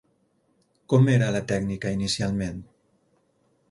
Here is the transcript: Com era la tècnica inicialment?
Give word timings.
Com 0.93 1.11
era 1.17 1.29
la 1.37 1.43
tècnica 1.53 1.95
inicialment? 2.01 2.69